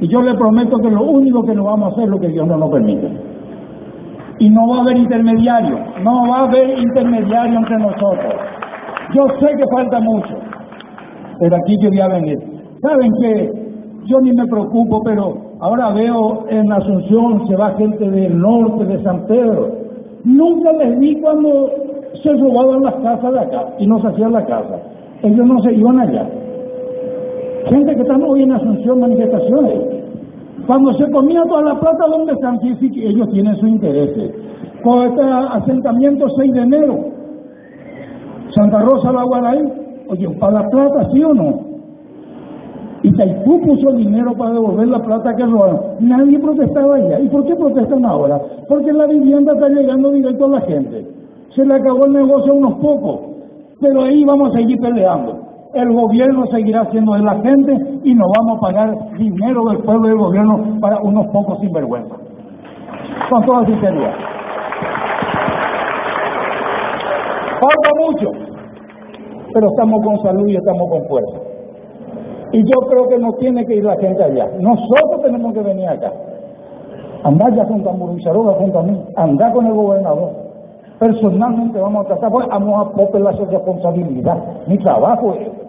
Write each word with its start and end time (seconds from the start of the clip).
Y 0.00 0.08
yo 0.08 0.22
le 0.22 0.34
prometo 0.34 0.78
que 0.78 0.90
lo 0.90 1.02
único 1.02 1.44
que 1.44 1.54
no 1.54 1.64
vamos 1.64 1.90
a 1.90 1.92
hacer 1.92 2.04
es 2.04 2.10
lo 2.10 2.18
que 2.18 2.28
Dios 2.28 2.46
no 2.46 2.56
nos 2.56 2.70
permite. 2.70 3.08
Y 4.38 4.48
no 4.48 4.68
va 4.68 4.78
a 4.78 4.80
haber 4.80 4.96
intermediario, 4.96 5.78
no 6.02 6.28
va 6.28 6.38
a 6.38 6.44
haber 6.44 6.78
intermediario 6.78 7.58
entre 7.58 7.76
nosotros. 7.76 8.34
Yo 9.14 9.26
sé 9.38 9.54
que 9.56 9.64
falta 9.70 10.00
mucho, 10.00 10.34
pero 11.38 11.56
aquí 11.56 11.76
yo 11.82 11.90
voy 11.90 12.00
a 12.00 12.08
venir. 12.08 12.38
¿Saben 12.80 13.12
que 13.20 13.70
Yo 14.06 14.18
ni 14.22 14.32
me 14.32 14.46
preocupo, 14.46 15.02
pero 15.04 15.36
ahora 15.60 15.90
veo 15.90 16.46
en 16.48 16.72
Asunción 16.72 17.46
se 17.46 17.54
va 17.54 17.74
gente 17.74 18.10
del 18.10 18.40
norte, 18.40 18.86
de 18.86 19.02
San 19.02 19.26
Pedro. 19.26 19.68
Nunca 20.24 20.72
les 20.72 20.98
vi 20.98 21.20
cuando 21.20 21.70
se 22.22 22.32
robaban 22.32 22.82
las 22.82 22.94
casas 22.94 23.32
de 23.32 23.40
acá 23.40 23.74
y 23.78 23.86
no 23.86 24.00
se 24.00 24.08
hacían 24.08 24.32
la 24.32 24.44
casa. 24.46 24.80
Ellos 25.22 25.46
no 25.46 25.58
se 25.60 25.74
iban 25.74 26.00
allá. 26.00 26.26
Gente 27.66 27.94
que 27.94 28.02
están 28.02 28.22
hoy 28.22 28.42
en 28.42 28.52
Asunción, 28.52 29.00
manifestaciones. 29.00 29.74
Cuando 30.66 30.92
se 30.94 31.10
comía 31.10 31.42
toda 31.44 31.62
la 31.62 31.80
plata, 31.80 32.06
¿dónde 32.06 32.32
están? 32.32 32.60
Sí, 32.60 32.76
ellos 33.02 33.28
tienen 33.30 33.56
su 33.56 33.66
interés. 33.66 34.32
Con 34.82 35.02
este 35.02 35.22
asentamiento 35.22 36.28
6 36.28 36.52
de 36.52 36.60
enero, 36.60 36.98
Santa 38.54 38.80
Rosa 38.80 39.12
la 39.12 39.24
Guaraí, 39.24 39.64
oye, 40.08 40.28
para 40.38 40.62
la 40.62 40.68
plata, 40.68 41.08
¿sí 41.12 41.22
o 41.22 41.34
no? 41.34 41.70
Y 43.02 43.12
Taipú 43.12 43.60
puso 43.62 43.92
dinero 43.92 44.32
para 44.34 44.52
devolver 44.52 44.88
la 44.88 45.02
plata 45.02 45.34
que 45.34 45.44
robaron. 45.44 45.80
Nadie 46.00 46.38
protestaba 46.38 46.96
allá. 46.96 47.20
¿Y 47.20 47.28
por 47.28 47.46
qué 47.46 47.56
protestan 47.56 48.04
ahora? 48.04 48.40
Porque 48.68 48.92
la 48.92 49.06
vivienda 49.06 49.54
está 49.54 49.68
llegando 49.68 50.10
directo 50.10 50.44
a 50.44 50.48
la 50.48 50.60
gente. 50.62 51.06
Se 51.54 51.64
le 51.64 51.74
acabó 51.74 52.04
el 52.04 52.12
negocio 52.12 52.52
a 52.52 52.56
unos 52.56 52.74
pocos. 52.74 53.20
Pero 53.80 54.02
ahí 54.02 54.22
vamos 54.24 54.50
a 54.50 54.58
seguir 54.58 54.78
peleando. 54.78 55.49
El 55.72 55.92
gobierno 55.92 56.46
seguirá 56.46 56.84
siendo 56.90 57.12
de 57.12 57.22
la 57.22 57.34
gente 57.40 58.00
y 58.02 58.14
nos 58.14 58.28
vamos 58.36 58.58
a 58.58 58.60
pagar 58.60 59.16
dinero 59.16 59.64
del 59.66 59.78
pueblo 59.78 60.06
y 60.06 60.10
del 60.10 60.18
gobierno 60.18 60.80
para 60.80 60.98
unos 61.00 61.28
pocos 61.28 61.60
sinvergüenza. 61.60 62.16
Con 63.30 63.44
toda 63.44 63.64
sinceridad. 63.66 64.14
Falta 67.60 67.90
mucho, 68.00 68.30
pero 69.52 69.68
estamos 69.68 70.04
con 70.04 70.22
salud 70.22 70.48
y 70.48 70.56
estamos 70.56 70.90
con 70.90 71.04
fuerza. 71.06 71.38
Y 72.52 72.64
yo 72.64 72.80
creo 72.88 73.08
que 73.08 73.18
no 73.18 73.32
tiene 73.34 73.64
que 73.64 73.76
ir 73.76 73.84
la 73.84 73.96
gente 73.96 74.24
allá. 74.24 74.48
Nosotros 74.58 75.22
tenemos 75.22 75.52
que 75.52 75.60
venir 75.60 75.88
acá. 75.88 76.12
Andar 77.22 77.54
ya 77.54 77.64
junto 77.66 77.90
a 77.90 77.92
Murizaroga, 77.92 78.54
junto 78.54 78.80
a 78.80 78.82
mí. 78.82 79.00
Andar 79.14 79.52
con 79.52 79.66
el 79.66 79.74
gobernador. 79.74 80.30
Personalmente 80.98 81.78
vamos 81.78 82.06
a 82.06 82.08
tratar, 82.08 82.30
pues, 82.32 82.48
vamos 82.48 82.86
a 82.86 82.90
poner 82.90 83.20
la 83.20 83.30
responsabilidad. 83.30 84.36
Mi 84.66 84.78
trabajo 84.78 85.34
es 85.34 85.59